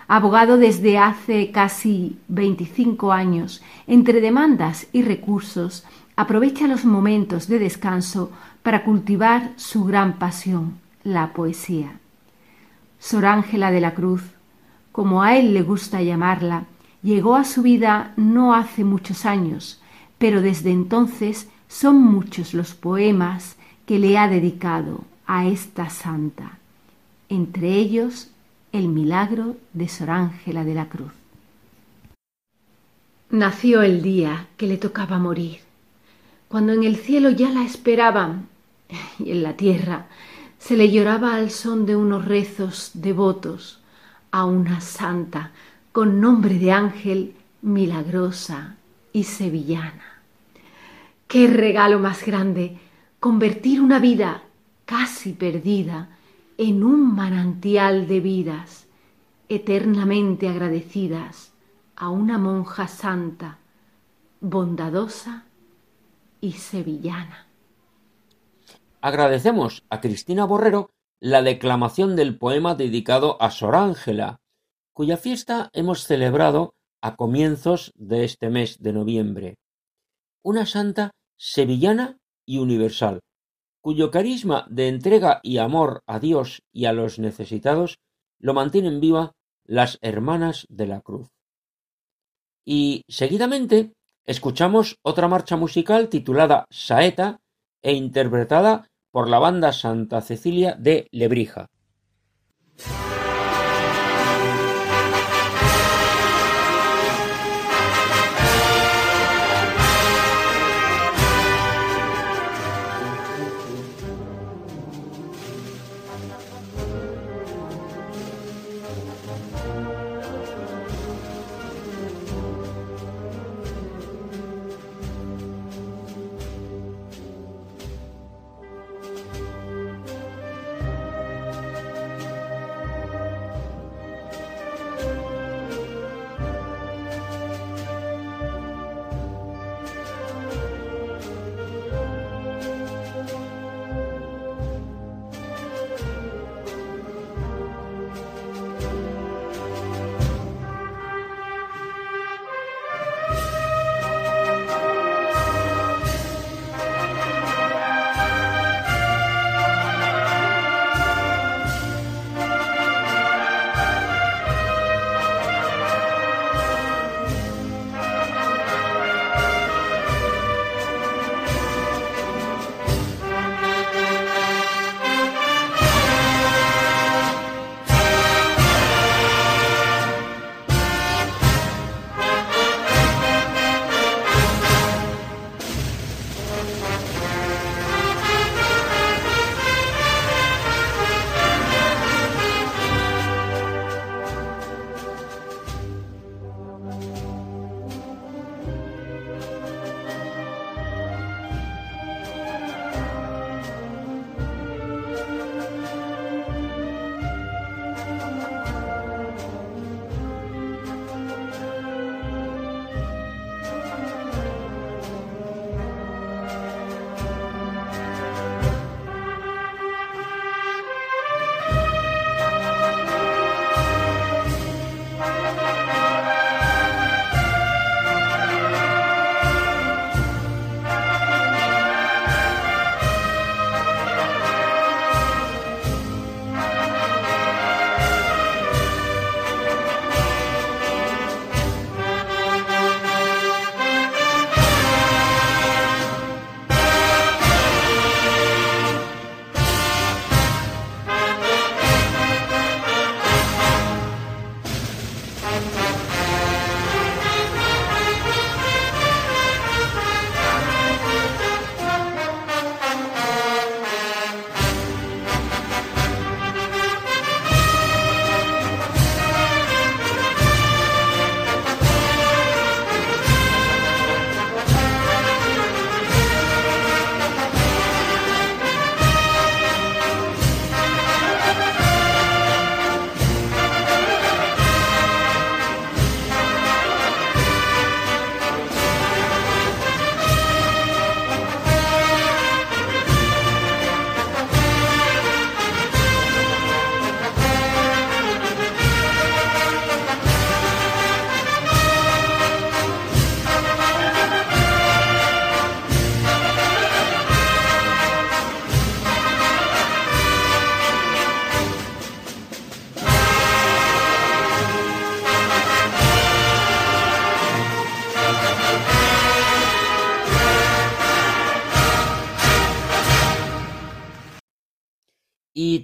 [0.07, 8.31] Abogado desde hace casi 25 años, entre demandas y recursos, aprovecha los momentos de descanso
[8.63, 11.99] para cultivar su gran pasión, la poesía.
[12.97, 14.23] Sor Ángela de la Cruz,
[14.93, 16.63] como a él le gusta llamarla,
[17.03, 19.81] llegó a su vida no hace muchos años,
[20.17, 26.57] pero desde entonces son muchos los poemas que le ha dedicado a esta santa,
[27.27, 28.29] entre ellos
[28.71, 31.11] el milagro de Sor Ángela de la Cruz.
[33.29, 35.59] Nació el día que le tocaba morir,
[36.47, 38.52] cuando en el cielo ya la esperaban
[39.19, 40.07] y en la tierra
[40.57, 43.81] se le lloraba al son de unos rezos devotos
[44.31, 45.51] a una santa
[45.91, 48.75] con nombre de ángel milagrosa
[49.11, 50.21] y sevillana.
[51.27, 52.77] Qué regalo más grande
[53.19, 54.43] convertir una vida
[54.85, 56.09] casi perdida
[56.57, 58.85] en un manantial de vidas
[59.49, 61.51] eternamente agradecidas
[61.95, 63.57] a una monja santa,
[64.41, 65.43] bondadosa
[66.41, 67.45] y sevillana.
[69.03, 74.39] Agradecemos a Cristina Borrero la declamación del poema dedicado a Sor Ángela,
[74.93, 79.55] cuya fiesta hemos celebrado a comienzos de este mes de noviembre.
[80.41, 83.19] Una santa sevillana y universal,
[83.81, 87.97] cuyo carisma de entrega y amor a Dios y a los necesitados
[88.39, 89.33] lo mantienen viva
[89.65, 91.27] las hermanas de la cruz.
[92.63, 93.91] Y seguidamente
[94.23, 97.41] escuchamos otra marcha musical titulada Saeta
[97.81, 101.67] e interpretada por la banda Santa Cecilia de Lebrija.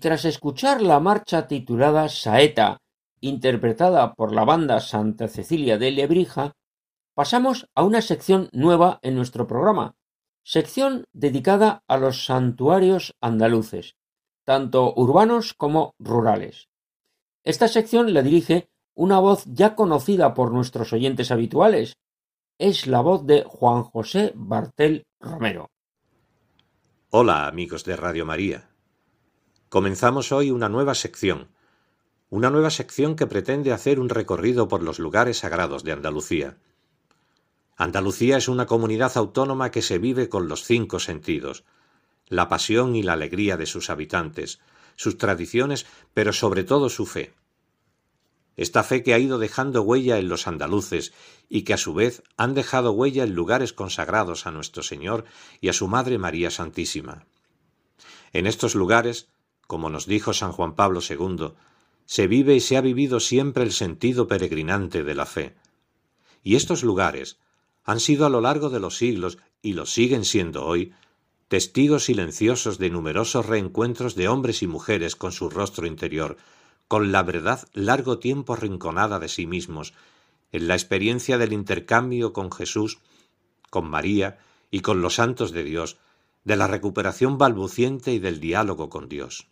[0.10, 2.82] Tras escuchar la marcha titulada Saeta,
[3.22, 6.54] interpretada por la banda Santa Cecilia de Lebrija,
[7.14, 9.94] pasamos a una sección nueva en nuestro programa,
[10.44, 13.98] sección dedicada a los santuarios andaluces,
[14.46, 16.70] tanto urbanos como rurales.
[17.44, 21.98] Esta sección la dirige una voz ya conocida por nuestros oyentes habituales.
[22.58, 25.70] Es la voz de Juan José Bartel Romero.
[27.12, 28.69] Hola amigos de Radio María.
[29.70, 31.50] Comenzamos hoy una nueva sección,
[32.32, 36.58] una nueva sección que pretende hacer un recorrido por los lugares sagrados de Andalucía.
[37.78, 41.66] Andalucía es una comunidad autónoma que se vive con los cinco sentidos,
[42.30, 44.60] la pasión y la alegría de sus habitantes,
[44.96, 47.36] sus tradiciones, pero sobre todo su fe.
[48.58, 51.14] Esta fe que ha ido dejando huella en los andaluces
[51.48, 55.26] y que a su vez han dejado huella en lugares consagrados a nuestro Señor
[55.62, 57.28] y a su Madre María Santísima.
[58.34, 59.30] En estos lugares,
[59.70, 61.52] como nos dijo San Juan Pablo II,
[62.08, 65.54] se vive y se ha vivido siempre el sentido peregrinante de la fe.
[66.42, 67.38] Y estos lugares
[67.84, 70.94] han sido a lo largo de los siglos, y lo siguen siendo hoy,
[71.50, 76.38] testigos silenciosos de numerosos reencuentros de hombres y mujeres con su rostro interior,
[76.88, 79.94] con la verdad largo tiempo rinconada de sí mismos,
[80.52, 82.98] en la experiencia del intercambio con Jesús,
[83.70, 84.40] con María
[84.72, 85.98] y con los santos de Dios,
[86.44, 89.48] de la recuperación balbuciente y del diálogo con Dios.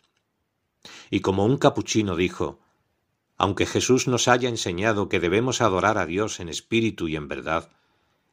[1.10, 2.60] Y como un capuchino dijo,
[3.36, 7.70] aunque Jesús nos haya enseñado que debemos adorar a Dios en espíritu y en verdad,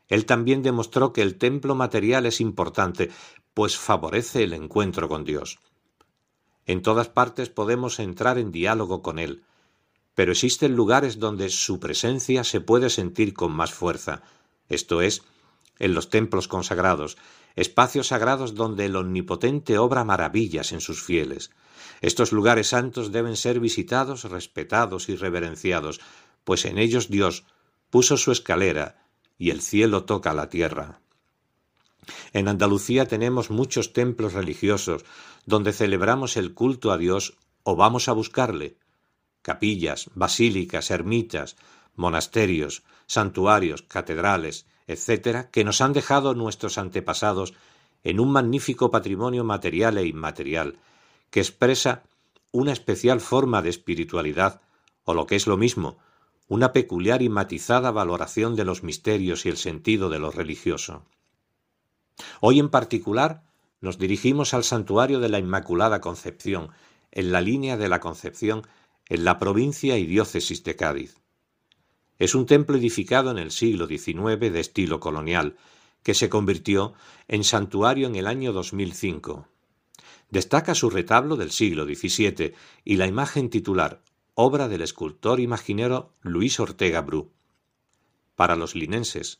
[0.07, 3.11] Él también demostró que el templo material es importante,
[3.53, 5.59] pues favorece el encuentro con Dios.
[6.65, 9.43] En todas partes podemos entrar en diálogo con Él,
[10.15, 14.23] pero existen lugares donde su presencia se puede sentir con más fuerza,
[14.69, 15.23] esto es,
[15.77, 17.17] en los templos consagrados,
[17.55, 21.51] espacios sagrados donde el Omnipotente obra maravillas en sus fieles.
[22.01, 25.99] Estos lugares santos deben ser visitados, respetados y reverenciados,
[26.43, 27.43] pues en ellos Dios
[27.89, 29.05] puso su escalera
[29.37, 30.99] y el cielo toca la tierra.
[32.33, 35.05] En Andalucía tenemos muchos templos religiosos
[35.45, 38.77] donde celebramos el culto a Dios o vamos a buscarle.
[39.41, 41.55] Capillas, basílicas, ermitas,
[41.95, 47.53] monasterios, santuarios, catedrales, etcétera, que nos han dejado nuestros antepasados
[48.03, 50.77] en un magnífico patrimonio material e inmaterial,
[51.35, 52.03] que expresa
[52.53, 54.61] una especial forma de espiritualidad,
[55.03, 55.97] o lo que es lo mismo,
[56.47, 61.03] una peculiar y matizada valoración de los misterios y el sentido de lo religioso.
[62.39, 63.43] Hoy en particular
[63.81, 66.69] nos dirigimos al santuario de la Inmaculada Concepción,
[67.11, 68.65] en la línea de la Concepción,
[69.09, 71.17] en la provincia y diócesis de Cádiz.
[72.17, 75.57] Es un templo edificado en el siglo XIX de estilo colonial,
[76.01, 76.93] que se convirtió
[77.27, 79.49] en santuario en el año 2005.
[80.35, 84.01] Destaca su retablo del siglo XVII y la imagen titular,
[84.33, 87.31] obra del escultor imaginero Luis Ortega Bru.
[88.35, 89.39] Para los linenses,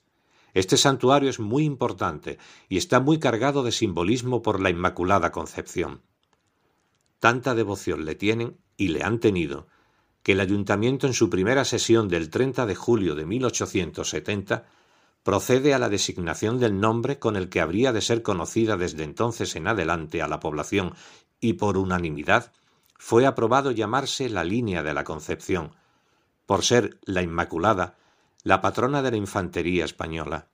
[0.54, 2.38] este santuario es muy importante
[2.70, 6.02] y está muy cargado de simbolismo por la Inmaculada Concepción.
[7.20, 9.68] Tanta devoción le tienen y le han tenido
[10.24, 14.64] que el ayuntamiento en su primera sesión del 30 de julio de 1870
[15.26, 19.56] procede a la designación del nombre con el que habría de ser conocida desde entonces
[19.56, 20.94] en adelante a la población
[21.42, 22.54] y por unanimidad
[23.00, 25.72] fue aprobado llamarse la línea de la Concepción,
[26.46, 27.96] por ser la Inmaculada
[28.44, 30.48] la patrona de la infantería española.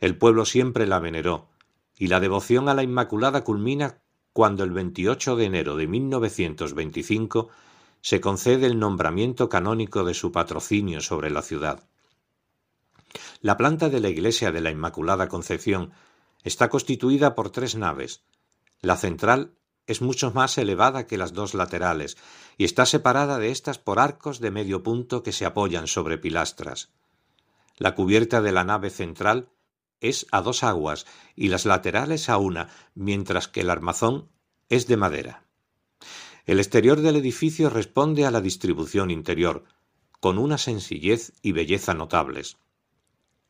[0.00, 1.50] El pueblo siempre la veneró,
[1.94, 3.98] y la devoción a la Inmaculada culmina
[4.32, 7.50] cuando el 28 de enero de 1925
[8.00, 11.86] se concede el nombramiento canónico de su patrocinio sobre la ciudad.
[13.40, 15.92] La planta de la iglesia de la Inmaculada Concepción
[16.44, 18.22] está constituida por tres naves.
[18.80, 19.54] La central
[19.86, 22.16] es mucho más elevada que las dos laterales
[22.58, 26.90] y está separada de éstas por arcos de medio punto que se apoyan sobre pilastras.
[27.78, 29.48] La cubierta de la nave central
[30.00, 34.28] es a dos aguas y las laterales a una, mientras que el armazón
[34.68, 35.44] es de madera.
[36.44, 39.64] El exterior del edificio responde a la distribución interior,
[40.20, 42.58] con una sencillez y belleza notables.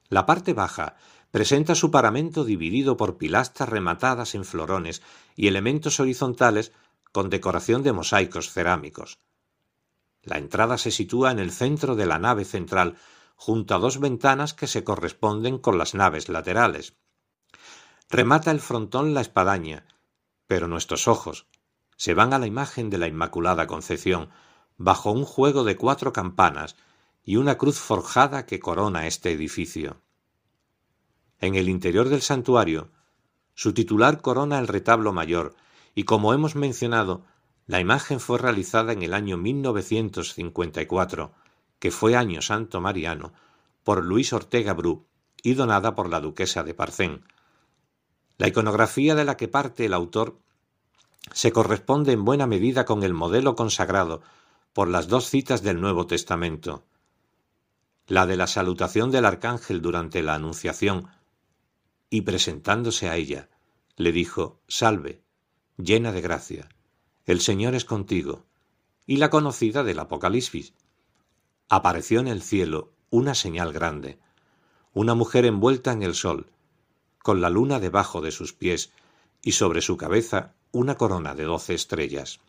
[0.08, 0.96] La parte baja
[1.30, 5.02] presenta su paramento dividido por pilastras rematadas en florones
[5.36, 6.72] y elementos horizontales
[7.12, 9.18] con decoración de mosaicos cerámicos.
[10.22, 12.96] La entrada se sitúa en el centro de la nave central,
[13.36, 16.94] junto a dos ventanas que se corresponden con las naves laterales.
[18.10, 19.86] Remata el frontón la espadaña,
[20.46, 21.46] pero nuestros ojos
[21.96, 24.30] se van a la imagen de la Inmaculada Concepción,
[24.76, 26.76] bajo un juego de cuatro campanas
[27.28, 30.00] y una cruz forjada que corona este edificio.
[31.40, 32.90] En el interior del santuario,
[33.54, 35.54] su titular corona el retablo mayor,
[35.94, 37.26] y como hemos mencionado,
[37.66, 41.32] La imagen fue realizada en el año 1954,
[41.78, 43.34] que fue año santo mariano,
[43.84, 45.04] por Luis Ortega Bru
[45.42, 47.24] y donada por la duquesa de Parcén.
[48.38, 50.38] La iconografía de la que parte el autor
[51.34, 54.22] se corresponde en buena medida con el modelo consagrado
[54.72, 56.87] por las dos citas del Nuevo Testamento,
[58.08, 61.08] la de la salutación del arcángel durante la Anunciación,
[62.08, 63.50] y presentándose a ella,
[63.96, 65.22] le dijo, Salve,
[65.76, 66.70] llena de gracia,
[67.26, 68.46] el Señor es contigo,
[69.06, 70.72] y la conocida del Apocalipsis.
[71.68, 74.18] Apareció en el cielo una señal grande,
[74.94, 76.50] una mujer envuelta en el sol,
[77.22, 78.90] con la luna debajo de sus pies,
[79.42, 82.40] y sobre su cabeza una corona de doce estrellas.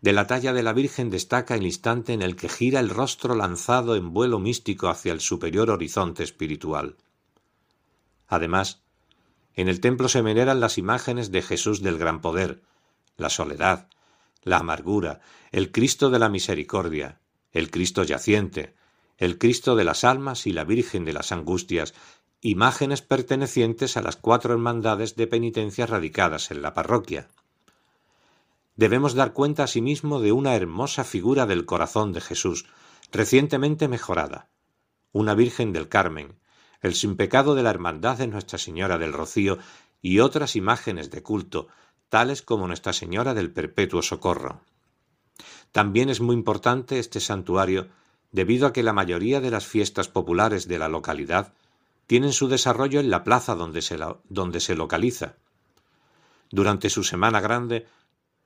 [0.00, 3.34] De la talla de la Virgen destaca el instante en el que gira el rostro
[3.34, 6.96] lanzado en vuelo místico hacia el superior horizonte espiritual.
[8.28, 8.82] Además,
[9.54, 12.62] en el templo se veneran las imágenes de Jesús del Gran Poder,
[13.16, 13.88] la soledad,
[14.42, 17.20] la amargura, el Cristo de la Misericordia,
[17.52, 18.74] el Cristo yaciente,
[19.16, 21.94] el Cristo de las almas y la Virgen de las Angustias,
[22.42, 27.28] imágenes pertenecientes a las cuatro hermandades de penitencia radicadas en la parroquia.
[28.76, 32.66] Debemos dar cuenta asimismo de una hermosa figura del corazón de Jesús,
[33.10, 34.50] recientemente mejorada,
[35.12, 36.38] una Virgen del Carmen,
[36.82, 39.58] el sin pecado de la Hermandad de Nuestra Señora del Rocío
[40.02, 41.68] y otras imágenes de culto,
[42.10, 44.60] tales como Nuestra Señora del Perpetuo Socorro.
[45.72, 47.88] También es muy importante este santuario
[48.30, 51.54] debido a que la mayoría de las fiestas populares de la localidad
[52.06, 53.98] tienen su desarrollo en la plaza donde se,
[54.28, 55.36] donde se localiza.
[56.50, 57.86] Durante su Semana Grande,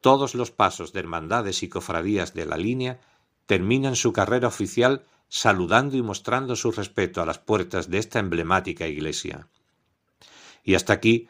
[0.01, 3.01] todos los pasos de hermandades y cofradías de la línea
[3.47, 8.87] terminan su carrera oficial saludando y mostrando su respeto a las puertas de esta emblemática
[8.87, 9.49] iglesia.
[10.65, 11.29] Y hasta aquí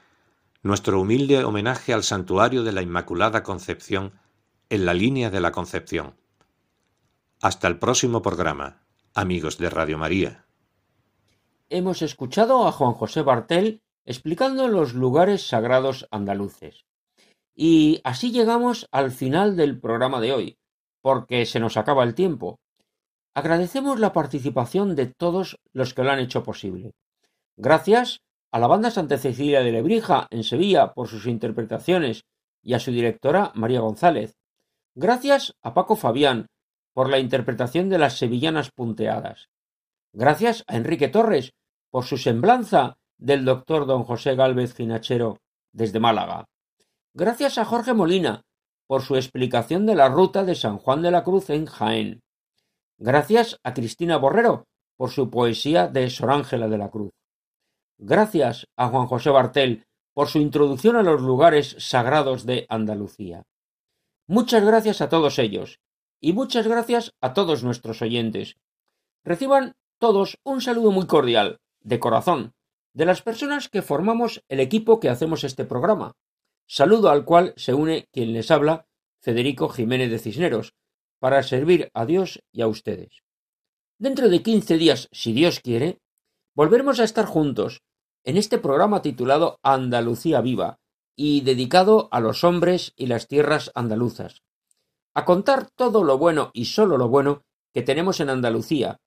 [0.62, 4.12] nuestro humilde homenaje al santuario de la Inmaculada Concepción
[4.68, 6.14] en la línea de la Concepción.
[7.40, 8.82] Hasta el próximo programa,
[9.14, 10.44] amigos de Radio María
[11.70, 16.84] hemos escuchado a Juan José Bartel explicando los lugares sagrados andaluces.
[17.62, 20.58] Y así llegamos al final del programa de hoy,
[21.02, 22.58] porque se nos acaba el tiempo.
[23.34, 26.92] Agradecemos la participación de todos los que lo han hecho posible.
[27.58, 32.22] Gracias a la banda Santa Cecilia de Lebrija en Sevilla por sus interpretaciones
[32.62, 34.38] y a su directora María González.
[34.94, 36.46] Gracias a Paco Fabián
[36.94, 39.50] por la interpretación de las sevillanas punteadas.
[40.14, 41.52] Gracias a Enrique Torres
[41.90, 45.42] por su semblanza del doctor don José Gálvez Ginachero
[45.72, 46.46] desde Málaga.
[47.12, 48.42] Gracias a Jorge Molina
[48.86, 52.20] por su explicación de la ruta de San Juan de la Cruz en Jaén.
[52.98, 57.10] Gracias a Cristina Borrero por su poesía de Sor Ángela de la Cruz.
[57.98, 59.84] Gracias a Juan José Bartel
[60.14, 63.42] por su introducción a los lugares sagrados de Andalucía.
[64.28, 65.80] Muchas gracias a todos ellos
[66.20, 68.54] y muchas gracias a todos nuestros oyentes.
[69.24, 72.52] Reciban todos un saludo muy cordial de corazón,
[72.94, 76.12] de las personas que formamos el equipo que hacemos este programa.
[76.72, 78.86] Saludo al cual se une quien les habla,
[79.20, 80.76] Federico Jiménez de Cisneros,
[81.18, 83.24] para servir a Dios y a ustedes.
[83.98, 85.98] Dentro de quince días, si Dios quiere,
[86.54, 87.82] volveremos a estar juntos
[88.22, 90.78] en este programa titulado Andalucía Viva
[91.16, 94.44] y dedicado a los hombres y las tierras andaluzas,
[95.12, 97.42] a contar todo lo bueno y sólo lo bueno
[97.74, 99.00] que tenemos en Andalucía,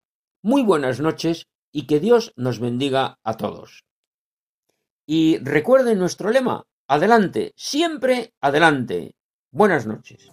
[0.43, 3.85] Muy buenas noches y que Dios nos bendiga a todos.
[5.07, 9.15] Y recuerden nuestro lema, adelante, siempre adelante.
[9.53, 10.33] Buenas noches.